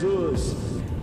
Jesus. 0.00 0.56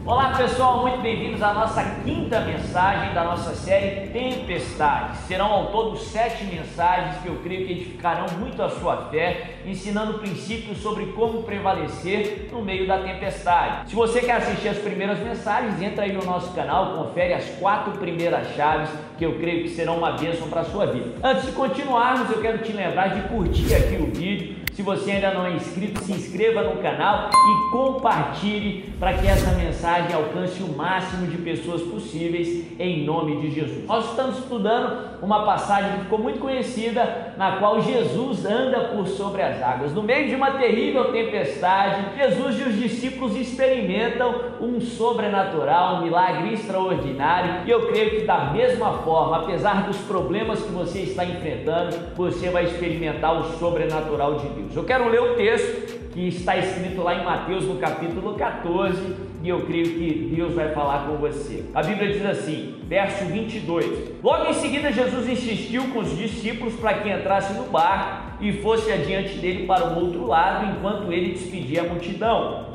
Olá 0.04 0.34
pessoal, 0.36 0.82
muito 0.82 1.02
bem-vindos 1.02 1.44
à 1.44 1.54
nossa 1.54 1.84
quinta 2.04 2.40
mensagem 2.40 3.14
da 3.14 3.26
nossa 3.26 3.54
série 3.54 4.08
Tempestade. 4.08 5.18
Serão 5.28 5.52
ao 5.52 5.66
todo 5.68 5.96
sete 5.98 6.46
mensagens 6.46 7.22
que 7.22 7.28
eu 7.28 7.36
creio 7.44 7.68
que 7.68 7.74
edificarão 7.74 8.26
muito 8.40 8.60
a 8.64 8.70
sua 8.72 9.10
fé, 9.12 9.60
ensinando 9.68 10.18
princípios 10.18 10.80
sobre 10.80 11.06
como 11.08 11.44
prevalecer 11.44 12.50
no 12.52 12.64
meio 12.64 12.88
da 12.88 12.98
tempestade. 12.98 13.92
Se 13.92 13.96
você 13.96 14.20
quer 14.22 14.38
assistir 14.38 14.70
as 14.70 14.80
primeiras 14.80 15.20
mensagens, 15.20 15.80
entra 15.80 16.06
aí 16.06 16.14
no 16.14 16.26
nosso 16.26 16.52
canal, 16.56 16.96
confere 16.98 17.36
as 17.36 17.46
quatro 17.60 18.00
primeiras 18.00 18.48
chaves 18.56 18.90
que 19.16 19.26
eu 19.26 19.38
creio 19.38 19.62
que 19.62 19.70
serão 19.70 20.00
uma 20.00 20.14
bênção 20.14 20.50
para 20.50 20.62
a 20.62 20.66
sua 20.66 20.88
vida. 20.88 21.14
Antes 21.22 21.46
de 21.46 21.52
continuarmos, 21.52 22.32
eu 22.32 22.42
quero 22.42 22.58
te 22.64 22.72
lembrar 22.72 23.10
de 23.10 23.28
curtir 23.28 23.76
aqui 23.76 23.96
o 24.02 24.08
vídeo 24.08 24.67
se 24.78 24.84
você 24.84 25.10
ainda 25.10 25.32
não 25.32 25.44
é 25.44 25.54
inscrito, 25.54 26.00
se 26.04 26.12
inscreva 26.12 26.62
no 26.62 26.80
canal 26.80 27.32
e 27.34 27.72
compartilhe 27.72 28.94
para 29.00 29.12
que 29.16 29.26
essa 29.26 29.50
mensagem 29.56 30.14
alcance 30.14 30.62
o 30.62 30.72
máximo 30.72 31.26
de 31.26 31.38
pessoas 31.38 31.82
possíveis 31.82 32.64
em 32.80 33.04
nome 33.04 33.42
de 33.42 33.50
Jesus. 33.50 33.88
Nós 33.88 34.08
estamos 34.12 34.38
estudando 34.38 35.18
uma 35.20 35.44
passagem 35.44 35.94
que 35.94 36.04
ficou 36.04 36.20
muito 36.20 36.38
conhecida, 36.38 37.34
na 37.38 37.54
qual 37.54 37.82
Jesus 37.82 38.46
anda 38.46 38.82
por 38.90 39.08
sobre 39.08 39.42
as 39.42 39.60
águas. 39.64 39.96
No 39.96 40.04
meio 40.04 40.28
de 40.28 40.36
uma 40.36 40.52
terrível 40.52 41.12
tempestade, 41.12 42.16
Jesus 42.16 42.60
e 42.60 42.64
os 42.70 42.76
discípulos 42.76 43.36
experimentam 43.36 44.36
um 44.62 44.80
sobrenatural, 44.80 45.96
um 45.96 46.02
milagre 46.04 46.54
extraordinário. 46.54 47.66
E 47.66 47.72
eu 47.72 47.88
creio 47.88 48.20
que 48.20 48.26
da 48.28 48.52
mesma 48.52 49.00
forma, 49.00 49.38
apesar 49.38 49.88
dos 49.88 49.98
problemas 50.02 50.62
que 50.62 50.72
você 50.72 51.00
está 51.00 51.26
enfrentando, 51.26 51.98
você 52.16 52.52
vai 52.52 52.66
experimentar 52.66 53.42
o 53.42 53.58
sobrenatural 53.58 54.36
de 54.36 54.48
Deus. 54.50 54.67
Eu 54.76 54.84
quero 54.84 55.10
ler 55.10 55.22
o 55.22 55.36
texto 55.36 56.12
que 56.12 56.28
está 56.28 56.58
escrito 56.58 57.02
lá 57.02 57.16
em 57.16 57.24
Mateus 57.24 57.66
no 57.66 57.78
capítulo 57.78 58.36
14 58.36 59.16
e 59.44 59.50
eu 59.50 59.62
creio 59.66 59.86
que 59.86 60.34
Deus 60.36 60.54
vai 60.54 60.74
falar 60.74 61.08
com 61.08 61.18
você. 61.18 61.64
A 61.74 61.82
Bíblia 61.84 62.12
diz 62.12 62.26
assim, 62.26 62.76
verso 62.86 63.26
22: 63.26 64.12
Logo 64.24 64.50
em 64.50 64.54
seguida, 64.54 64.92
Jesus 64.92 65.28
insistiu 65.30 65.88
com 65.90 66.00
os 66.00 66.18
discípulos 66.18 66.74
para 66.76 66.96
que 66.96 67.10
entrasse 67.10 67.54
no 67.54 67.66
barco 67.66 68.44
e 68.44 68.54
fosse 68.54 68.92
adiante 68.92 69.38
dele 69.38 69.66
para 69.66 69.86
o 69.86 70.00
outro 70.04 70.26
lado, 70.26 70.72
enquanto 70.72 71.12
ele 71.12 71.32
despedia 71.32 71.82
a 71.82 71.86
multidão. 71.86 72.68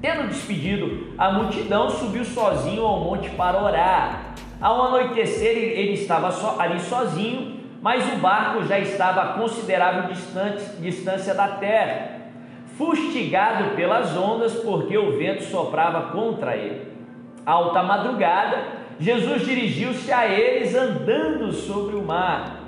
Tendo 0.00 0.28
despedido 0.28 1.14
a 1.16 1.32
multidão, 1.32 1.88
subiu 1.88 2.24
sozinho 2.24 2.84
ao 2.84 3.00
monte 3.00 3.30
para 3.30 3.62
orar. 3.62 4.34
Ao 4.60 4.82
anoitecer, 4.82 5.56
ele 5.56 5.92
estava 5.92 6.28
ali 6.58 6.78
sozinho 6.80 7.63
mas 7.84 8.10
o 8.14 8.16
barco 8.16 8.64
já 8.64 8.78
estava 8.78 9.20
a 9.20 9.28
considerável 9.34 10.04
distância 10.80 11.34
da 11.34 11.48
terra, 11.48 12.12
fustigado 12.78 13.76
pelas 13.76 14.16
ondas, 14.16 14.54
porque 14.54 14.96
o 14.96 15.18
vento 15.18 15.42
soprava 15.42 16.10
contra 16.10 16.56
ele. 16.56 16.90
Alta 17.44 17.82
madrugada, 17.82 18.56
Jesus 18.98 19.44
dirigiu-se 19.44 20.10
a 20.10 20.26
eles 20.26 20.74
andando 20.74 21.52
sobre 21.52 21.94
o 21.94 22.02
mar. 22.02 22.58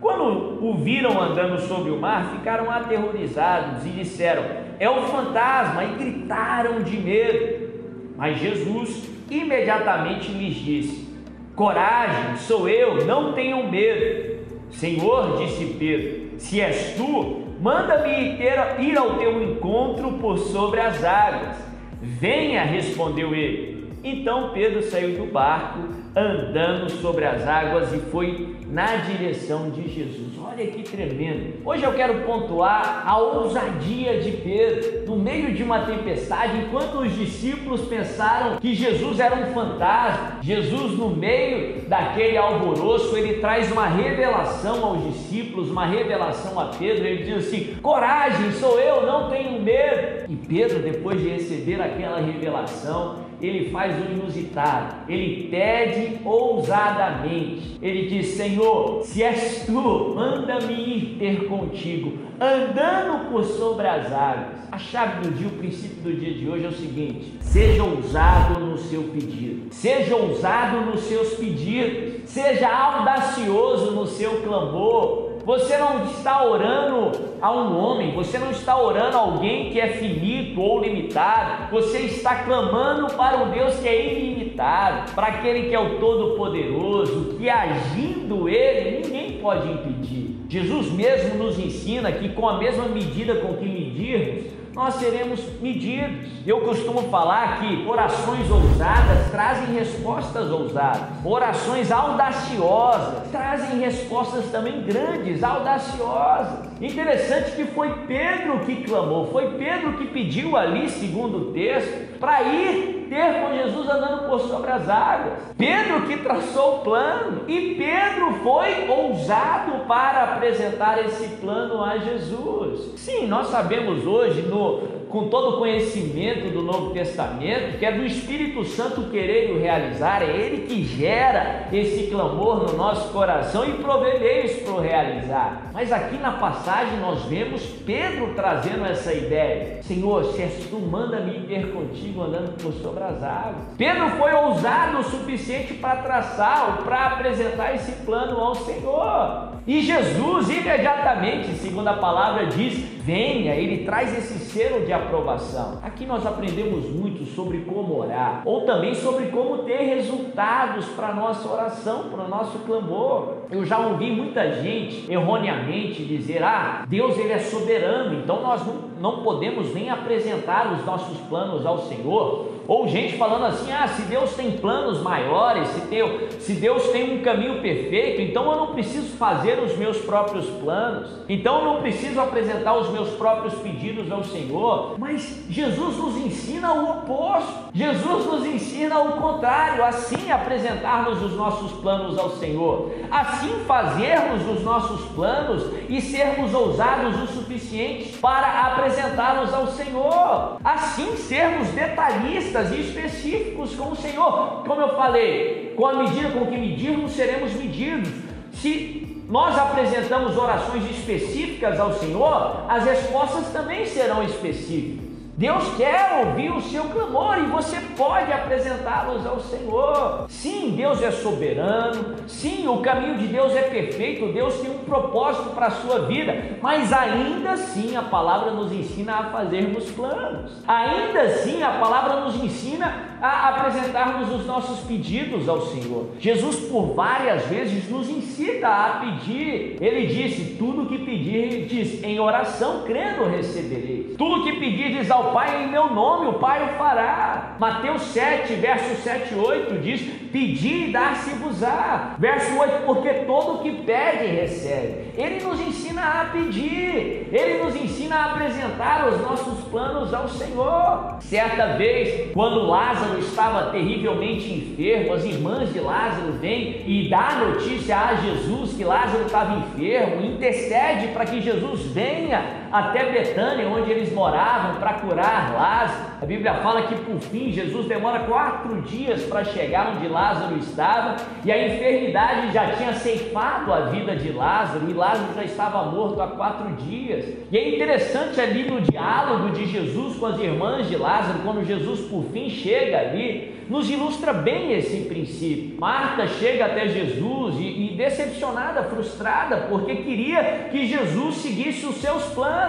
Quando 0.00 0.58
o 0.60 0.74
viram 0.78 1.22
andando 1.22 1.60
sobre 1.60 1.92
o 1.92 2.00
mar, 2.00 2.32
ficaram 2.32 2.68
aterrorizados 2.68 3.86
e 3.86 3.90
disseram: 3.90 4.42
É 4.80 4.90
um 4.90 5.02
fantasma! 5.02 5.84
E 5.84 5.94
gritaram 5.94 6.82
de 6.82 6.96
medo. 6.96 8.14
Mas 8.16 8.40
Jesus 8.40 9.08
imediatamente 9.30 10.32
lhes 10.32 10.56
disse: 10.56 11.16
Coragem, 11.54 12.38
sou 12.38 12.68
eu, 12.68 13.06
não 13.06 13.34
tenham 13.34 13.70
medo. 13.70 14.33
Senhor, 14.70 15.38
disse 15.38 15.64
Pedro, 15.78 16.38
se 16.38 16.60
és 16.60 16.94
tu, 16.96 17.44
manda-me 17.60 18.38
ir 18.80 18.98
ao 18.98 19.18
teu 19.18 19.42
encontro 19.42 20.12
por 20.14 20.38
sobre 20.38 20.80
as 20.80 21.02
águas. 21.04 21.56
Venha, 22.00 22.64
respondeu 22.64 23.34
ele. 23.34 23.88
Então 24.02 24.50
Pedro 24.52 24.82
saiu 24.82 25.16
do 25.16 25.32
barco, 25.32 25.88
andando 26.16 26.88
sobre 26.90 27.24
as 27.24 27.46
águas 27.46 27.92
e 27.92 27.98
foi 27.98 28.56
na 28.68 28.96
direção 28.96 29.70
de 29.70 29.88
Jesus. 29.88 30.32
Olha 30.40 30.66
que 30.66 30.82
tremendo. 30.82 31.54
Hoje 31.64 31.82
eu 31.82 31.92
quero 31.92 32.20
pontuar 32.20 33.02
a 33.04 33.18
ousadia 33.18 34.20
de 34.20 34.30
Pedro 34.32 35.06
no 35.06 35.16
meio 35.16 35.52
de 35.52 35.62
uma 35.62 35.80
tempestade, 35.80 36.58
enquanto 36.58 36.98
os 37.00 37.12
discípulos 37.16 37.82
pensaram 37.82 38.56
que 38.58 38.74
Jesus 38.74 39.18
era 39.18 39.34
um 39.34 39.52
fantasma. 39.52 40.38
Jesus, 40.40 40.96
no 40.96 41.10
meio 41.10 41.82
daquele 41.88 42.36
alvoroço, 42.36 43.16
ele 43.16 43.40
traz 43.40 43.70
uma 43.72 43.86
revelação 43.86 44.84
aos 44.84 45.02
discípulos, 45.04 45.70
uma 45.70 45.86
revelação 45.86 46.58
a 46.60 46.66
Pedro. 46.66 47.06
Ele 47.06 47.24
diz 47.24 47.48
assim: 47.48 47.74
Coragem, 47.82 48.52
sou 48.52 48.78
eu, 48.78 49.04
não 49.04 49.30
tenho 49.30 49.60
medo. 49.60 50.24
E 50.28 50.36
Pedro, 50.36 50.78
depois 50.78 51.20
de 51.20 51.28
receber 51.28 51.80
aquela 51.80 52.20
revelação, 52.20 53.24
ele 53.40 53.70
faz 53.70 53.94
o 53.98 54.12
inusitado, 54.12 54.94
ele 55.08 55.48
pede 55.50 56.03
ousadamente, 56.24 57.78
ele 57.80 58.08
diz: 58.08 58.28
Senhor, 58.28 59.02
se 59.02 59.22
és 59.22 59.64
tu, 59.66 60.14
manda-me 60.14 60.72
ir 60.72 61.16
ter 61.18 61.46
contigo, 61.46 62.18
andando 62.40 63.30
por 63.30 63.44
sobre 63.44 63.86
as 63.86 64.12
águas. 64.12 64.64
A 64.70 64.78
chave 64.78 65.28
do 65.28 65.34
dia, 65.34 65.46
o 65.46 65.52
princípio 65.52 66.02
do 66.02 66.12
dia 66.12 66.34
de 66.34 66.48
hoje 66.48 66.64
é 66.64 66.68
o 66.68 66.72
seguinte: 66.72 67.34
seja 67.40 67.84
ousado 67.84 68.58
no 68.60 68.76
seu 68.78 69.04
pedido, 69.04 69.68
seja 69.70 70.16
ousado 70.16 70.80
nos 70.80 71.02
seus 71.02 71.34
pedidos, 71.34 72.13
seja 72.26 72.68
audacioso 72.68 73.92
no 73.92 74.06
seu 74.06 74.42
clamor, 74.42 75.34
você 75.44 75.76
não 75.76 76.04
está 76.04 76.42
orando 76.42 77.12
a 77.40 77.52
um 77.52 77.78
homem, 77.78 78.12
você 78.12 78.38
não 78.38 78.50
está 78.50 78.80
orando 78.80 79.16
a 79.16 79.20
alguém 79.20 79.70
que 79.70 79.78
é 79.78 79.88
finito 79.88 80.58
ou 80.58 80.80
limitado, 80.80 81.70
você 81.70 81.98
está 81.98 82.44
clamando 82.44 83.12
para 83.14 83.36
um 83.36 83.50
Deus 83.50 83.76
que 83.76 83.86
é 83.86 84.12
ilimitado, 84.12 85.12
para 85.12 85.26
aquele 85.26 85.68
que 85.68 85.74
é 85.74 85.78
o 85.78 85.98
Todo-Poderoso, 85.98 87.36
que 87.36 87.50
agindo 87.50 88.48
Ele, 88.48 89.02
ninguém 89.02 89.32
pode 89.38 89.70
impedir. 89.70 90.34
Jesus 90.48 90.90
mesmo 90.90 91.34
nos 91.34 91.58
ensina 91.58 92.10
que 92.10 92.30
com 92.30 92.48
a 92.48 92.56
mesma 92.56 92.84
medida 92.88 93.34
com 93.36 93.54
que 93.54 93.66
medirmos, 93.66 94.44
nós 94.74 94.94
seremos 94.94 95.40
medidos. 95.60 96.32
Eu 96.44 96.60
costumo 96.60 97.02
falar 97.08 97.60
que 97.60 97.86
orações 97.86 98.50
ousadas 98.50 99.30
trazem 99.30 99.74
respostas 99.74 100.50
ousadas, 100.50 101.00
orações 101.24 101.90
audaciosas 101.90 103.30
trazem 103.30 103.80
respostas 103.80 104.50
também 104.50 104.82
grandes, 104.82 105.42
audaciosas. 105.42 106.68
Interessante 106.80 107.52
que 107.52 107.64
foi 107.66 107.90
Pedro 108.06 108.60
que 108.60 108.82
clamou, 108.82 109.26
foi 109.30 109.52
Pedro 109.52 109.94
que 109.94 110.06
pediu 110.06 110.56
ali, 110.56 110.88
segundo 110.90 111.38
o 111.38 111.52
texto, 111.52 112.18
para 112.18 112.42
ir 112.42 112.93
ter 113.08 113.40
com 113.40 113.54
Jesus 113.54 113.88
andando 113.88 114.28
por 114.28 114.40
sobre 114.40 114.70
as 114.70 114.88
águas. 114.88 115.34
Pedro 115.56 116.02
que 116.06 116.16
traçou 116.18 116.76
o 116.76 116.78
plano 116.80 117.42
e 117.48 117.74
Pedro 117.74 118.34
foi 118.42 118.88
ousado 118.88 119.84
para 119.86 120.24
apresentar 120.24 121.04
esse 121.04 121.28
plano 121.36 121.82
a 121.82 121.98
Jesus. 121.98 122.92
Sim, 122.96 123.26
nós 123.26 123.48
sabemos 123.48 124.06
hoje 124.06 124.42
no 124.42 125.04
com 125.14 125.28
todo 125.28 125.54
o 125.54 125.58
conhecimento 125.58 126.52
do 126.52 126.60
Novo 126.60 126.90
Testamento, 126.90 127.78
que 127.78 127.86
é 127.86 127.92
do 127.92 128.04
Espírito 128.04 128.64
Santo 128.64 129.10
querer 129.12 129.52
o 129.52 129.60
realizar, 129.60 130.22
é 130.22 130.36
Ele 130.36 130.66
que 130.66 130.82
gera 130.82 131.68
esse 131.72 132.08
clamor 132.08 132.64
no 132.64 132.76
nosso 132.76 133.12
coração 133.12 133.64
e 133.64 133.74
provê 133.74 134.18
meios 134.18 134.54
para 134.54 134.72
o 134.72 134.80
realizar. 134.80 135.70
Mas 135.72 135.92
aqui 135.92 136.16
na 136.16 136.32
passagem 136.32 136.98
nós 136.98 137.22
vemos 137.26 137.62
Pedro 137.86 138.34
trazendo 138.34 138.84
essa 138.84 139.12
ideia: 139.12 139.80
Senhor, 139.84 140.24
se 140.32 140.42
és 140.42 140.66
tu, 140.68 140.80
manda-me 140.80 141.46
ir 141.48 141.72
contigo 141.72 142.24
andando 142.24 142.60
por 142.60 142.72
sobre 142.72 143.03
as 143.04 143.22
águas. 143.22 143.56
Pedro 143.76 144.10
foi 144.10 144.32
ousado 144.32 144.98
o 144.98 145.04
suficiente 145.04 145.74
para 145.74 145.96
traçar, 145.96 146.78
para 146.84 147.06
apresentar 147.06 147.74
esse 147.74 147.92
plano 148.04 148.40
ao 148.40 148.54
Senhor. 148.54 149.52
E 149.66 149.80
Jesus, 149.82 150.48
imediatamente, 150.48 151.54
segundo 151.56 151.88
a 151.88 151.94
palavra 151.94 152.46
diz, 152.46 152.93
venha, 153.04 153.54
ele 153.54 153.84
traz 153.84 154.16
esse 154.16 154.38
selo 154.38 154.86
de 154.86 154.92
aprovação. 154.92 155.78
Aqui 155.82 156.06
nós 156.06 156.24
aprendemos 156.24 156.88
muito 156.88 157.26
sobre 157.26 157.58
como 157.58 157.98
orar, 157.98 158.40
ou 158.46 158.62
também 158.62 158.94
sobre 158.94 159.26
como 159.26 159.58
ter 159.58 159.82
resultados 159.82 160.86
para 160.86 161.12
nossa 161.12 161.46
oração, 161.46 162.04
para 162.10 162.24
o 162.24 162.28
nosso 162.28 162.60
clamor. 162.60 163.34
Eu 163.50 163.62
já 163.66 163.78
ouvi 163.78 164.10
muita 164.10 164.54
gente 164.54 165.12
erroneamente 165.12 166.02
dizer: 166.02 166.42
ah, 166.42 166.86
Deus 166.88 167.18
ele 167.18 167.34
é 167.34 167.38
soberano, 167.38 168.14
então 168.14 168.40
nós 168.40 168.66
não, 168.66 168.74
não 168.98 169.22
podemos 169.22 169.74
nem 169.74 169.90
apresentar 169.90 170.72
os 170.72 170.86
nossos 170.86 171.18
planos 171.28 171.66
ao 171.66 171.80
Senhor 171.80 172.54
ou 172.66 172.88
gente 172.88 173.16
falando 173.16 173.44
assim: 173.46 173.70
ah, 173.72 173.86
se 173.86 174.02
Deus 174.02 174.34
tem 174.34 174.52
planos 174.52 175.02
maiores, 175.02 175.68
se 175.68 175.80
Deus, 175.82 176.34
se 176.34 176.54
Deus 176.54 176.88
tem 176.88 177.18
um 177.18 177.22
caminho 177.22 177.60
perfeito, 177.60 178.22
então 178.22 178.50
eu 178.50 178.56
não 178.56 178.66
preciso 178.68 179.16
fazer 179.16 179.58
os 179.58 179.76
meus 179.76 179.98
próprios 179.98 180.46
planos, 180.46 181.10
então 181.28 181.58
eu 181.58 181.64
não 181.64 181.82
preciso 181.82 182.20
apresentar 182.20 182.76
os 182.76 182.88
meus 182.94 183.10
próprios 183.10 183.54
pedidos 183.54 184.10
ao 184.10 184.24
Senhor. 184.24 184.94
Mas 184.98 185.44
Jesus 185.50 185.96
nos 185.96 186.16
ensina 186.16 186.72
o 186.72 186.90
oposto, 186.90 187.64
Jesus 187.74 188.26
nos 188.26 188.46
ensina 188.46 188.98
o 189.00 189.12
contrário, 189.20 189.84
assim 189.84 190.30
apresentarmos 190.30 191.22
os 191.22 191.36
nossos 191.36 191.72
planos 191.80 192.16
ao 192.16 192.30
Senhor, 192.30 192.92
assim 193.10 193.50
fazermos 193.66 194.48
os 194.48 194.62
nossos 194.62 195.04
planos 195.12 195.70
e 195.88 196.00
sermos 196.00 196.54
ousados 196.54 197.20
o 197.22 197.26
suficiente 197.26 198.16
para 198.18 198.68
apresentá-los 198.68 199.52
ao 199.52 199.66
Senhor, 199.68 200.58
assim 200.64 201.16
sermos 201.16 201.68
detalhistas 201.68 202.72
e 202.72 202.80
específicos 202.80 203.74
com 203.74 203.90
o 203.90 203.96
Senhor. 203.96 204.62
Como 204.66 204.80
eu 204.80 204.96
falei, 204.96 205.74
com 205.76 205.86
a 205.86 205.94
medida 205.94 206.30
com 206.30 206.46
que 206.46 206.56
medirmos, 206.56 207.12
seremos 207.12 207.52
medidos. 207.52 208.08
Se 208.52 208.93
nós 209.28 209.58
apresentamos 209.58 210.36
orações 210.36 210.84
específicas 210.90 211.80
ao 211.80 211.94
Senhor, 211.94 212.64
as 212.68 212.84
respostas 212.84 213.48
também 213.52 213.86
serão 213.86 214.22
específicas. 214.22 215.14
Deus 215.36 215.64
quer 215.76 216.24
ouvir 216.24 216.52
o 216.52 216.60
seu 216.60 216.84
clamor 216.84 217.38
e 217.38 217.46
você 217.46 217.80
pode 217.96 218.32
apresentá-los 218.32 219.26
ao 219.26 219.40
Senhor. 219.40 220.26
Sim, 220.28 220.74
Deus 220.76 221.02
é 221.02 221.10
soberano. 221.10 222.14
Sim, 222.28 222.68
o 222.68 222.78
caminho 222.78 223.18
de 223.18 223.26
Deus 223.26 223.52
é 223.56 223.62
perfeito. 223.62 224.32
Deus 224.32 224.54
tem 224.60 224.70
um 224.70 224.84
propósito 224.84 225.50
para 225.50 225.66
a 225.66 225.70
sua 225.72 226.02
vida. 226.06 226.56
Mas 226.62 226.92
ainda 226.92 227.50
assim, 227.50 227.96
a 227.96 228.02
palavra 228.02 228.52
nos 228.52 228.70
ensina 228.70 229.16
a 229.16 229.24
fazermos 229.24 229.90
planos. 229.90 230.52
Ainda 230.68 231.22
assim, 231.22 231.64
a 231.64 231.72
palavra 231.72 232.20
nos 232.20 232.36
ensina 232.36 233.13
a 233.20 233.48
apresentarmos 233.50 234.30
os 234.30 234.46
nossos 234.46 234.80
pedidos 234.80 235.48
ao 235.48 235.62
Senhor. 235.66 236.10
Jesus, 236.18 236.56
por 236.68 236.94
várias 236.94 237.46
vezes, 237.46 237.88
nos 237.88 238.08
incita 238.08 238.68
a 238.68 238.90
pedir. 239.00 239.76
Ele 239.80 240.06
disse: 240.06 240.56
Tudo 240.58 240.86
que 240.86 240.98
pedirdes 240.98 242.02
em 242.02 242.18
oração, 242.20 242.82
crendo 242.84 243.24
recebereis. 243.24 244.16
Tudo 244.16 244.44
que 244.44 244.52
pedirdes 244.58 245.10
ao 245.10 245.32
Pai 245.32 245.64
em 245.64 245.68
meu 245.68 245.90
nome, 245.90 246.28
o 246.28 246.34
Pai 246.34 246.64
o 246.64 246.78
fará. 246.78 247.56
Mateus 247.58 248.02
7, 248.02 248.54
verso 248.54 249.02
7 249.02 249.34
e 249.34 249.36
8 249.36 249.78
diz: 249.80 250.00
Pedi 250.30 250.88
e 250.88 250.92
dar-se-vos-á. 250.92 252.16
Verso 252.18 252.58
8: 252.58 252.84
Porque 252.84 253.10
todo 253.24 253.54
o 253.54 253.58
que 253.62 253.70
pede 253.82 254.26
recebe. 254.26 255.12
Ele 255.16 255.44
nos 255.44 255.60
ensina 255.60 256.02
a 256.02 256.24
pedir, 256.26 257.28
ele 257.32 257.62
nos 257.62 257.76
ensina 257.76 258.16
a 258.16 258.32
apresentar 258.32 259.08
os 259.08 259.20
nossos 259.20 259.64
planos 259.68 260.12
ao 260.12 260.28
Senhor. 260.28 261.16
Certa 261.20 261.76
vez, 261.76 262.32
quando 262.32 262.66
Lázaro 262.66 263.03
estava 263.18 263.70
terrivelmente 263.70 264.52
enfermo, 264.52 265.12
as 265.12 265.24
irmãs 265.24 265.72
de 265.72 265.80
Lázaro 265.80 266.32
vêm 266.40 266.82
e 266.86 267.08
dá 267.08 267.44
notícia 267.46 267.96
a 267.96 268.14
Jesus 268.16 268.74
que 268.74 268.84
Lázaro 268.84 269.24
estava 269.24 269.58
enfermo, 269.58 270.24
intercede 270.24 271.08
para 271.08 271.26
que 271.26 271.40
Jesus 271.40 271.82
venha 271.92 272.63
até 272.74 273.04
Betânia, 273.12 273.68
onde 273.68 273.88
eles 273.88 274.12
moravam, 274.12 274.80
para 274.80 274.94
curar 274.94 275.54
Lázaro. 275.54 276.14
A 276.20 276.26
Bíblia 276.26 276.54
fala 276.54 276.82
que 276.82 276.96
por 276.96 277.20
fim 277.20 277.52
Jesus 277.52 277.86
demora 277.86 278.20
quatro 278.20 278.82
dias 278.82 279.22
para 279.22 279.44
chegar 279.44 279.94
onde 279.94 280.08
Lázaro 280.08 280.58
estava 280.58 281.14
e 281.44 281.52
a 281.52 281.68
enfermidade 281.68 282.52
já 282.52 282.72
tinha 282.72 282.92
ceifado 282.94 283.72
a 283.72 283.82
vida 283.82 284.16
de 284.16 284.32
Lázaro 284.32 284.90
e 284.90 284.92
Lázaro 284.92 285.34
já 285.36 285.44
estava 285.44 285.84
morto 285.84 286.20
há 286.20 286.26
quatro 286.26 286.72
dias. 286.84 287.26
E 287.52 287.56
é 287.56 287.76
interessante 287.76 288.40
ali 288.40 288.68
no 288.68 288.80
diálogo 288.80 289.50
de 289.50 289.66
Jesus 289.66 290.16
com 290.16 290.26
as 290.26 290.40
irmãs 290.40 290.88
de 290.88 290.96
Lázaro, 290.96 291.38
quando 291.44 291.64
Jesus 291.64 292.00
por 292.08 292.24
fim 292.32 292.50
chega 292.50 292.98
ali, 292.98 293.54
nos 293.68 293.88
ilustra 293.88 294.32
bem 294.32 294.72
esse 294.72 295.02
princípio. 295.02 295.78
Marta 295.80 296.26
chega 296.26 296.66
até 296.66 296.88
Jesus 296.88 297.56
e, 297.58 297.92
e 297.92 297.94
decepcionada, 297.96 298.82
frustrada, 298.84 299.66
porque 299.68 299.96
queria 299.96 300.68
que 300.70 300.86
Jesus 300.86 301.36
seguisse 301.36 301.86
os 301.86 301.96
seus 301.96 302.24
planos, 302.26 302.63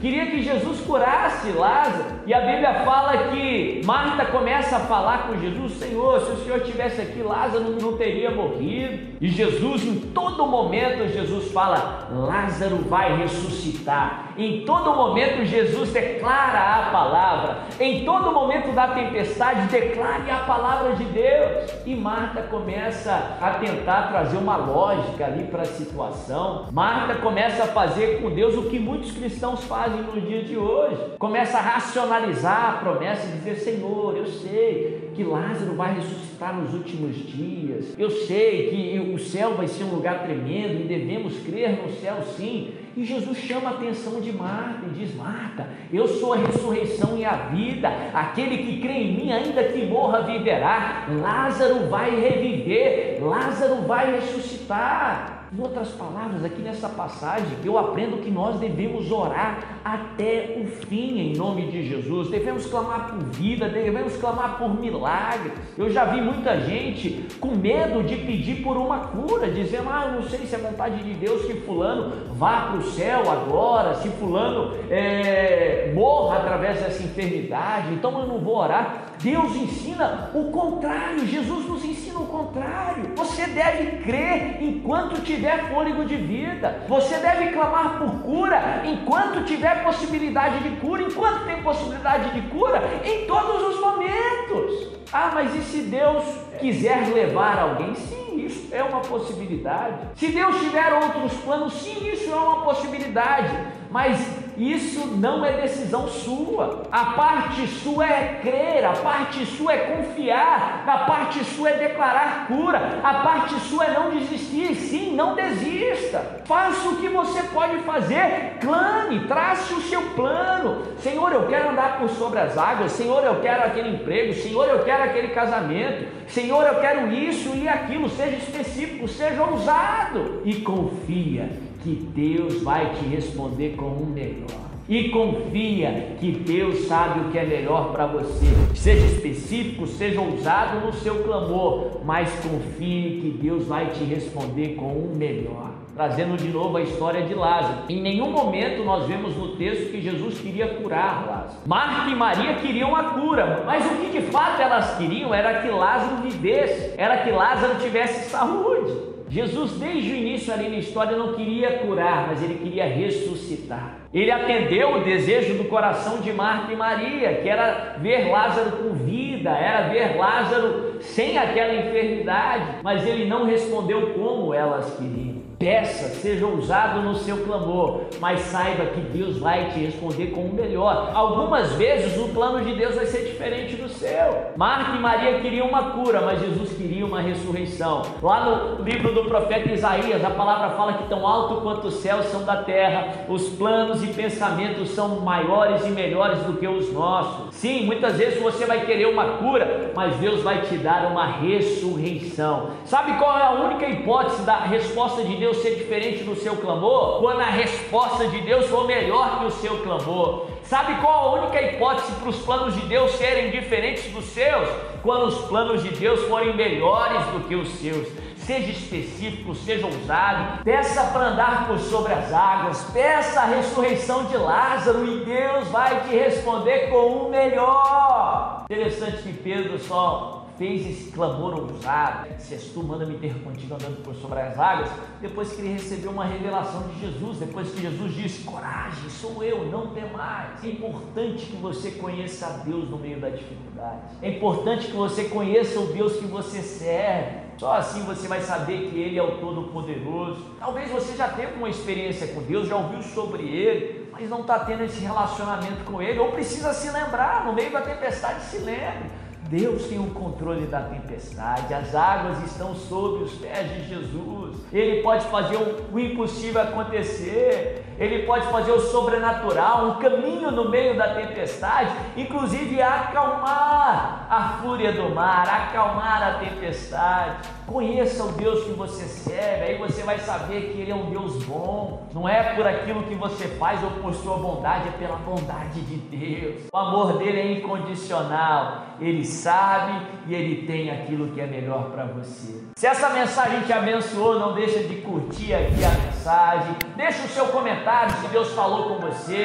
queria 0.00 0.26
que 0.26 0.42
Jesus 0.42 0.80
curasse 0.80 1.50
Lázaro. 1.52 2.20
E 2.26 2.34
a 2.34 2.40
Bíblia 2.40 2.84
fala 2.84 3.30
que 3.30 3.82
Marta 3.84 4.26
começa 4.26 4.76
a 4.76 4.80
falar 4.80 5.28
com 5.28 5.38
Jesus: 5.38 5.72
Senhor, 5.74 6.20
se 6.20 6.32
o 6.32 6.36
Senhor 6.44 6.58
estivesse 6.58 7.00
aqui, 7.00 7.22
Lázaro 7.22 7.76
não 7.80 7.96
teria 7.96 8.30
morrido. 8.30 9.16
E 9.20 9.28
Jesus, 9.28 9.84
em 9.84 9.96
todo 9.96 10.46
momento, 10.46 11.08
Jesus 11.08 11.50
fala: 11.52 12.08
Lázaro 12.10 12.76
vai 12.76 13.16
ressuscitar. 13.16 14.29
Em 14.40 14.62
todo 14.62 14.96
momento, 14.96 15.44
Jesus 15.44 15.92
declara 15.92 16.76
a 16.76 16.90
palavra. 16.90 17.58
Em 17.78 18.06
todo 18.06 18.32
momento 18.32 18.72
da 18.74 18.88
tempestade, 18.88 19.68
declare 19.68 20.30
a 20.30 20.38
palavra 20.38 20.94
de 20.96 21.04
Deus. 21.04 21.70
E 21.84 21.94
Marta 21.94 22.40
começa 22.44 23.36
a 23.38 23.50
tentar 23.60 24.08
trazer 24.08 24.38
uma 24.38 24.56
lógica 24.56 25.26
ali 25.26 25.44
para 25.44 25.60
a 25.60 25.66
situação. 25.66 26.68
Marta 26.72 27.16
começa 27.16 27.64
a 27.64 27.66
fazer 27.66 28.22
com 28.22 28.30
Deus 28.30 28.56
o 28.56 28.70
que 28.70 28.78
muitos 28.78 29.12
cristãos 29.12 29.62
fazem 29.64 30.00
no 30.00 30.18
dia 30.18 30.42
de 30.42 30.56
hoje. 30.56 30.96
Começa 31.18 31.58
a 31.58 31.60
racionalizar 31.60 32.70
a 32.70 32.72
promessa 32.78 33.28
e 33.28 33.32
dizer: 33.32 33.56
Senhor, 33.56 34.16
eu 34.16 34.24
sei 34.24 35.10
que 35.14 35.22
Lázaro 35.22 35.74
vai 35.74 35.96
ressuscitar 35.96 36.54
nos 36.54 36.72
últimos 36.72 37.14
dias. 37.14 37.94
Eu 37.98 38.08
sei 38.08 38.70
que 38.70 39.12
o 39.14 39.18
céu 39.18 39.52
vai 39.54 39.68
ser 39.68 39.84
um 39.84 39.90
lugar 39.90 40.22
tremendo 40.22 40.80
e 40.80 40.84
devemos 40.84 41.38
crer 41.40 41.82
no 41.82 41.92
céu 41.92 42.22
sim. 42.22 42.72
E 42.96 43.04
Jesus 43.04 43.38
chama 43.38 43.70
a 43.70 43.72
atenção 43.74 44.20
de 44.20 44.32
Marta 44.32 44.86
e 44.86 44.90
diz: 44.90 45.14
Marta, 45.14 45.68
eu 45.92 46.08
sou 46.08 46.32
a 46.32 46.36
ressurreição 46.36 47.16
e 47.16 47.24
a 47.24 47.34
vida. 47.34 47.88
Aquele 48.12 48.58
que 48.58 48.80
crê 48.80 48.94
em 48.94 49.16
mim, 49.16 49.32
ainda 49.32 49.64
que 49.64 49.86
morra, 49.86 50.22
viverá. 50.22 51.06
Lázaro 51.20 51.88
vai 51.88 52.10
reviver, 52.10 53.18
Lázaro 53.22 53.82
vai 53.82 54.12
ressuscitar. 54.12 55.40
Em 55.52 55.60
outras 55.60 55.88
palavras, 55.88 56.44
aqui 56.44 56.62
nessa 56.62 56.88
passagem, 56.88 57.48
eu 57.64 57.76
aprendo 57.76 58.22
que 58.22 58.30
nós 58.30 58.60
devemos 58.60 59.10
orar 59.10 59.79
até 59.84 60.56
o 60.60 60.66
fim 60.86 61.18
em 61.18 61.36
nome 61.36 61.70
de 61.70 61.86
Jesus. 61.86 62.28
Devemos 62.28 62.66
clamar 62.66 63.10
por 63.10 63.18
vida, 63.30 63.68
devemos 63.68 64.16
clamar 64.16 64.58
por 64.58 64.78
milagres. 64.78 65.52
Eu 65.76 65.90
já 65.90 66.04
vi 66.04 66.20
muita 66.20 66.60
gente 66.60 67.26
com 67.40 67.54
medo 67.54 68.02
de 68.02 68.16
pedir 68.16 68.62
por 68.62 68.76
uma 68.76 68.98
cura, 68.98 69.50
dizendo: 69.50 69.88
Ah, 69.90 70.06
eu 70.06 70.20
não 70.20 70.28
sei 70.28 70.40
se 70.40 70.54
é 70.54 70.58
vontade 70.58 71.02
de 71.02 71.14
Deus 71.14 71.44
que 71.44 71.54
Fulano 71.60 72.12
vá 72.34 72.68
para 72.68 72.78
o 72.78 72.82
céu 72.82 73.30
agora, 73.30 73.94
se 73.96 74.08
Fulano 74.10 74.74
é, 74.90 75.92
morra 75.94 76.38
através 76.38 76.80
dessa 76.80 77.02
enfermidade, 77.02 77.94
então 77.94 78.18
eu 78.20 78.26
não 78.26 78.38
vou 78.38 78.56
orar. 78.56 79.06
Deus 79.22 79.54
ensina 79.54 80.30
o 80.34 80.44
contrário, 80.44 81.26
Jesus 81.26 81.66
nos 81.66 81.84
ensina 81.84 82.20
o 82.20 82.26
contrário. 82.26 83.12
Você 83.16 83.46
deve 83.46 83.98
crer 84.02 84.62
enquanto 84.62 85.20
tiver 85.22 85.68
fôlego 85.68 86.06
de 86.06 86.16
vida, 86.16 86.82
você 86.88 87.18
deve 87.18 87.52
clamar 87.52 87.98
por 87.98 88.22
cura 88.22 88.82
enquanto 88.84 89.44
tiver 89.44 89.69
possibilidade 89.76 90.60
de 90.60 90.76
cura, 90.76 91.02
enquanto 91.02 91.44
tem 91.46 91.62
possibilidade 91.62 92.30
de 92.30 92.48
cura, 92.48 92.82
em 93.04 93.26
todos 93.26 93.74
os 93.74 93.80
momentos. 93.80 94.88
Ah, 95.12 95.30
mas 95.34 95.54
e 95.54 95.62
se 95.62 95.82
Deus 95.82 96.24
quiser 96.60 97.12
levar 97.12 97.58
alguém? 97.58 97.94
Sim, 97.94 98.44
isso 98.44 98.68
é 98.72 98.82
uma 98.82 99.00
possibilidade. 99.00 100.08
Se 100.16 100.28
Deus 100.28 100.60
tiver 100.60 100.92
outros 100.92 101.32
planos, 101.40 101.72
sim, 101.74 102.10
isso 102.12 102.30
é 102.30 102.36
uma 102.36 102.62
possibilidade. 102.62 103.50
Mas 103.90 104.18
isso 104.56 105.06
não 105.16 105.44
é 105.44 105.52
decisão 105.52 106.08
sua. 106.08 106.82
A 106.90 107.06
parte 107.06 107.66
sua 107.66 108.06
é 108.06 108.40
crer, 108.42 108.84
a 108.84 108.92
parte 108.92 109.44
sua 109.46 109.72
é 109.72 109.78
confiar, 109.78 110.84
a 110.86 110.98
parte 110.98 111.42
sua 111.44 111.70
é 111.70 111.78
declarar 111.78 112.46
cura, 112.46 113.00
a 113.02 113.14
parte 113.14 113.54
sua 113.60 113.84
é 113.84 113.94
não 113.94 114.10
desistir. 114.10 114.74
Sim, 114.74 115.14
não 115.14 115.34
desista. 115.34 116.42
Faça 116.44 116.88
o 116.88 116.96
que 116.96 117.08
você 117.08 117.42
pode 117.44 117.78
fazer, 117.78 118.58
clame, 118.60 119.26
trace 119.26 119.72
o 119.72 119.80
seu 119.82 120.02
plano. 120.10 120.82
Senhor, 120.98 121.32
eu 121.32 121.46
quero 121.46 121.70
andar 121.70 121.98
por 121.98 122.08
sobre 122.10 122.40
as 122.40 122.58
águas. 122.58 122.92
Senhor, 122.92 123.24
eu 123.24 123.40
quero 123.40 123.64
aquele 123.64 123.96
emprego. 123.96 124.34
Senhor, 124.34 124.68
eu 124.68 124.84
quero 124.84 125.04
aquele 125.04 125.28
casamento. 125.28 126.06
Senhor, 126.28 126.66
eu 126.66 126.80
quero 126.80 127.12
isso 127.12 127.50
e 127.54 127.68
aquilo. 127.68 128.08
Seja 128.08 128.36
específico, 128.36 129.08
seja 129.08 129.42
ousado 129.42 130.42
e 130.44 130.56
confia 130.56 131.69
que 131.82 131.94
Deus 132.14 132.62
vai 132.62 132.94
te 132.94 133.04
responder 133.06 133.76
com 133.76 133.86
o 133.86 134.06
melhor. 134.06 134.70
E 134.90 135.08
confia 135.10 136.16
que 136.18 136.32
Deus 136.32 136.86
sabe 136.88 137.20
o 137.20 137.30
que 137.30 137.38
é 137.38 137.44
melhor 137.44 137.92
para 137.92 138.06
você. 138.06 138.46
Seja 138.74 139.06
específico, 139.06 139.86
seja 139.86 140.20
ousado 140.20 140.84
no 140.84 140.92
seu 140.92 141.22
clamor, 141.22 142.00
mas 142.04 142.28
confie 142.40 143.20
que 143.20 143.38
Deus 143.40 143.68
vai 143.68 143.86
te 143.90 144.02
responder 144.02 144.74
com 144.74 144.92
o 144.92 145.14
melhor. 145.14 145.70
Trazendo 145.94 146.36
de 146.36 146.48
novo 146.48 146.76
a 146.76 146.82
história 146.82 147.22
de 147.22 147.34
Lázaro. 147.34 147.82
Em 147.88 148.02
nenhum 148.02 148.32
momento 148.32 148.82
nós 148.82 149.06
vemos 149.06 149.36
no 149.36 149.54
texto 149.54 149.92
que 149.92 150.00
Jesus 150.00 150.40
queria 150.40 150.66
curar 150.66 151.24
Lázaro. 151.24 151.60
Marta 151.66 152.10
e 152.10 152.16
Maria 152.16 152.54
queriam 152.54 152.96
a 152.96 153.04
cura, 153.10 153.62
mas 153.64 153.86
o 153.86 153.94
que 153.96 154.18
de 154.18 154.22
fato 154.22 154.60
elas 154.60 154.96
queriam 154.96 155.32
era 155.32 155.62
que 155.62 155.68
Lázaro 155.68 156.16
vivesse, 156.22 156.94
era 156.96 157.18
que 157.18 157.30
Lázaro 157.30 157.78
tivesse 157.78 158.28
saúde. 158.28 159.09
Jesus, 159.30 159.72
desde 159.78 160.10
o 160.10 160.16
início 160.16 160.52
ali 160.52 160.68
na 160.68 160.76
história, 160.76 161.16
não 161.16 161.34
queria 161.34 161.78
curar, 161.78 162.26
mas 162.28 162.42
ele 162.42 162.54
queria 162.54 162.84
ressuscitar. 162.84 163.98
Ele 164.12 164.30
atendeu 164.30 164.96
o 164.96 165.04
desejo 165.04 165.54
do 165.54 165.68
coração 165.68 166.20
de 166.20 166.32
Marta 166.32 166.72
e 166.72 166.76
Maria, 166.76 167.34
que 167.34 167.48
era 167.48 167.96
ver 168.00 168.28
Lázaro 168.28 168.72
com 168.72 168.92
vida 168.92 169.50
era 169.50 169.88
ver 169.88 170.16
Lázaro 170.16 170.96
sem 171.00 171.38
aquela 171.38 171.74
enfermidade, 171.74 172.80
mas 172.82 173.06
ele 173.06 173.26
não 173.26 173.46
respondeu 173.46 174.10
como 174.10 174.52
elas 174.52 174.96
queriam. 174.96 175.29
Peça, 175.60 176.08
seja 176.14 176.46
ousado 176.46 177.02
no 177.02 177.14
seu 177.16 177.44
clamor, 177.44 178.04
mas 178.18 178.40
saiba 178.40 178.86
que 178.86 179.00
Deus 179.02 179.36
vai 179.36 179.66
te 179.66 179.80
responder 179.80 180.28
com 180.28 180.46
o 180.46 180.54
melhor. 180.54 181.10
Algumas 181.12 181.72
vezes 181.74 182.18
o 182.18 182.30
plano 182.30 182.64
de 182.64 182.74
Deus 182.74 182.94
vai 182.94 183.04
ser 183.04 183.26
diferente 183.26 183.76
do 183.76 183.86
seu. 183.86 184.52
Marta 184.56 184.96
e 184.96 184.98
Maria 184.98 185.38
queriam 185.40 185.68
uma 185.68 185.90
cura, 185.90 186.22
mas 186.22 186.40
Jesus 186.40 186.72
queria 186.72 187.04
uma 187.04 187.20
ressurreição. 187.20 188.00
Lá 188.22 188.42
no 188.42 188.82
livro 188.82 189.12
do 189.12 189.26
profeta 189.26 189.70
Isaías, 189.70 190.24
a 190.24 190.30
palavra 190.30 190.70
fala 190.78 190.94
que 190.94 191.08
tão 191.10 191.26
alto 191.26 191.60
quanto 191.60 191.88
os 191.88 191.96
céus 191.96 192.24
são 192.28 192.42
da 192.42 192.62
terra, 192.62 193.26
os 193.28 193.50
planos 193.50 194.02
e 194.02 194.06
pensamentos 194.06 194.88
são 194.92 195.20
maiores 195.20 195.84
e 195.84 195.90
melhores 195.90 196.38
do 196.44 196.54
que 196.54 196.66
os 196.66 196.90
nossos. 196.90 197.54
Sim, 197.54 197.84
muitas 197.84 198.16
vezes 198.16 198.40
você 198.40 198.64
vai 198.64 198.86
querer 198.86 199.08
uma 199.08 199.36
cura, 199.36 199.92
mas 199.94 200.16
Deus 200.16 200.40
vai 200.40 200.62
te 200.62 200.78
dar 200.78 201.10
uma 201.10 201.26
ressurreição. 201.26 202.70
Sabe 202.86 203.18
qual 203.18 203.38
é 203.38 203.42
a 203.42 203.50
única 203.50 203.86
hipótese 203.86 204.42
da 204.46 204.56
resposta 204.60 205.22
de 205.22 205.36
Deus? 205.36 205.49
Deus 205.50 205.62
ser 205.62 205.74
diferente 205.74 206.22
do 206.22 206.36
seu 206.36 206.56
clamor? 206.56 207.18
Quando 207.18 207.40
a 207.40 207.50
resposta 207.50 208.28
de 208.28 208.40
Deus 208.42 208.66
for 208.66 208.86
melhor 208.86 209.40
que 209.40 209.46
o 209.46 209.50
seu 209.50 209.78
clamor. 209.78 210.46
Sabe 210.62 211.00
qual 211.00 211.12
a 211.12 211.40
única 211.40 211.60
hipótese 211.60 212.12
para 212.12 212.28
os 212.28 212.36
planos 212.36 212.74
de 212.74 212.82
Deus 212.82 213.10
serem 213.12 213.50
diferentes 213.50 214.12
dos 214.12 214.26
seus? 214.26 214.68
Quando 215.02 215.26
os 215.26 215.48
planos 215.48 215.82
de 215.82 215.88
Deus 215.88 216.20
forem 216.28 216.54
melhores 216.54 217.26
do 217.32 217.48
que 217.48 217.56
os 217.56 217.68
seus. 217.80 218.06
Seja 218.36 218.70
específico, 218.70 219.54
seja 219.56 219.86
ousado, 219.86 220.62
peça 220.62 221.02
para 221.12 221.28
andar 221.28 221.66
por 221.66 221.78
sobre 221.78 222.12
as 222.12 222.32
águas, 222.32 222.82
peça 222.92 223.40
a 223.40 223.46
ressurreição 223.46 224.24
de 224.26 224.36
Lázaro 224.36 225.04
e 225.04 225.24
Deus 225.24 225.68
vai 225.68 226.00
te 226.02 226.14
responder 226.14 226.90
com 226.90 227.06
o 227.06 227.30
melhor. 227.30 228.64
Interessante 228.70 229.22
que 229.22 229.32
Pedro 229.32 229.78
só 229.78 230.39
fez 230.60 230.86
esse 230.86 231.10
clamor 231.10 231.54
ousado, 231.54 232.28
se 232.38 232.52
és 232.52 232.64
tu, 232.64 232.82
manda-me 232.82 233.14
ter 233.14 233.32
contigo 233.42 233.72
andando 233.72 234.02
por 234.02 234.14
sobre 234.14 234.40
as 234.40 234.58
águas, 234.58 234.90
depois 235.18 235.50
que 235.54 235.62
ele 235.62 235.72
recebeu 235.72 236.10
uma 236.10 236.26
revelação 236.26 236.82
de 236.88 237.00
Jesus, 237.00 237.38
depois 237.38 237.70
que 237.70 237.80
Jesus 237.80 238.14
disse, 238.14 238.44
coragem, 238.44 239.08
sou 239.08 239.42
eu, 239.42 239.64
não 239.70 239.90
mais. 240.12 240.62
É 240.62 240.68
importante 240.68 241.46
que 241.46 241.56
você 241.56 241.92
conheça 241.92 242.46
a 242.46 242.50
Deus 242.58 242.90
no 242.90 242.98
meio 242.98 243.18
da 243.18 243.30
dificuldade, 243.30 244.02
é 244.20 244.32
importante 244.32 244.88
que 244.88 244.92
você 244.92 245.24
conheça 245.24 245.80
o 245.80 245.86
Deus 245.86 246.16
que 246.16 246.26
você 246.26 246.60
serve, 246.60 247.38
só 247.56 247.76
assim 247.76 248.02
você 248.02 248.28
vai 248.28 248.42
saber 248.42 248.90
que 248.90 248.98
Ele 248.98 249.18
é 249.18 249.22
o 249.22 249.38
Todo-Poderoso. 249.38 250.44
Talvez 250.58 250.90
você 250.90 251.16
já 251.16 251.28
tenha 251.28 251.54
uma 251.54 251.70
experiência 251.70 252.26
com 252.34 252.42
Deus, 252.42 252.68
já 252.68 252.76
ouviu 252.76 253.00
sobre 253.02 253.44
Ele, 253.44 254.10
mas 254.12 254.28
não 254.28 254.42
está 254.42 254.58
tendo 254.58 254.82
esse 254.82 255.00
relacionamento 255.00 255.84
com 255.84 256.02
Ele, 256.02 256.18
ou 256.18 256.32
precisa 256.32 256.74
se 256.74 256.90
lembrar, 256.90 257.46
no 257.46 257.54
meio 257.54 257.72
da 257.72 257.80
tempestade 257.80 258.42
se 258.42 258.58
lembre. 258.58 259.19
Deus 259.50 259.86
tem 259.86 259.98
o 259.98 260.10
controle 260.10 260.66
da 260.66 260.80
tempestade, 260.80 261.74
as 261.74 261.92
águas 261.92 262.40
estão 262.44 262.72
sob 262.72 263.24
os 263.24 263.32
pés 263.32 263.68
de 263.68 263.88
Jesus. 263.88 264.58
Ele 264.72 265.02
pode 265.02 265.26
fazer 265.26 265.56
o 265.92 265.98
impossível 265.98 266.62
acontecer, 266.62 267.84
ele 267.98 268.26
pode 268.26 268.46
fazer 268.46 268.70
o 268.70 268.78
sobrenatural, 268.78 269.88
um 269.88 269.94
caminho 269.96 270.52
no 270.52 270.70
meio 270.70 270.96
da 270.96 271.16
tempestade, 271.16 271.90
inclusive 272.16 272.80
acalmar 272.80 274.28
a 274.30 274.58
fúria 274.62 274.92
do 274.92 275.12
mar, 275.12 275.48
acalmar 275.48 276.22
a 276.22 276.34
tempestade. 276.34 277.48
Conheça 277.70 278.24
o 278.24 278.32
Deus 278.32 278.64
que 278.64 278.72
você 278.72 279.04
serve, 279.04 279.62
aí 279.62 279.78
você 279.78 280.02
vai 280.02 280.18
saber 280.18 280.72
que 280.72 280.80
Ele 280.80 280.90
é 280.90 280.94
um 280.94 281.08
Deus 281.08 281.44
bom. 281.44 282.02
Não 282.12 282.28
é 282.28 282.52
por 282.54 282.66
aquilo 282.66 283.04
que 283.04 283.14
você 283.14 283.46
faz 283.46 283.80
ou 283.84 283.92
por 283.92 284.12
sua 284.12 284.38
bondade, 284.38 284.88
é 284.88 284.92
pela 284.92 285.14
bondade 285.14 285.80
de 285.82 285.94
Deus. 285.94 286.62
O 286.72 286.76
amor 286.76 287.16
dele 287.18 287.38
é 287.38 287.52
incondicional. 287.52 288.86
Ele 289.00 289.24
sabe 289.24 290.04
e 290.26 290.34
ele 290.34 290.66
tem 290.66 290.90
aquilo 290.90 291.28
que 291.28 291.40
é 291.40 291.46
melhor 291.46 291.90
para 291.92 292.06
você. 292.06 292.60
Se 292.74 292.88
essa 292.88 293.08
mensagem 293.10 293.60
te 293.60 293.72
abençoou, 293.72 294.38
não 294.38 294.52
deixa 294.52 294.80
de 294.80 294.96
curtir 294.96 295.54
aqui 295.54 295.84
a 295.84 295.90
mensagem. 296.04 296.74
Deixa 296.96 297.24
o 297.24 297.28
seu 297.28 297.46
comentário 297.46 298.10
se 298.16 298.26
Deus 298.26 298.52
falou 298.52 298.88
com 298.88 299.06
você, 299.06 299.44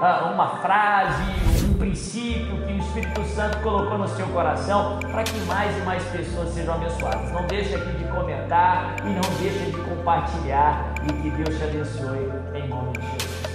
ah, 0.00 0.30
uma 0.32 0.56
frase, 0.56 1.22
um 1.52 1.55
princípio 1.76 2.66
que 2.66 2.72
o 2.72 2.78
Espírito 2.78 3.24
Santo 3.24 3.58
colocou 3.58 3.98
no 3.98 4.08
seu 4.08 4.26
coração, 4.28 4.98
para 5.00 5.22
que 5.22 5.38
mais 5.46 5.76
e 5.76 5.80
mais 5.80 6.02
pessoas 6.04 6.50
sejam 6.50 6.74
abençoadas. 6.74 7.32
Não 7.32 7.46
deixe 7.46 7.74
aqui 7.74 7.92
de 7.96 8.04
comentar 8.04 8.96
e 9.00 9.08
não 9.08 9.36
deixe 9.38 9.70
de 9.70 9.78
compartilhar 9.82 10.94
e 11.04 11.12
que 11.22 11.30
Deus 11.30 11.56
te 11.56 11.64
abençoe 11.64 12.30
em 12.54 12.68
nome 12.68 12.92
de 12.92 13.02
Jesus. 13.02 13.45